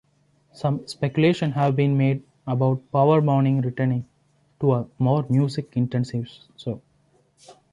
[0.51, 4.07] Some speculations have been made about Power mornings returning
[4.59, 6.27] to a more music-intensive
[6.57, 6.81] show.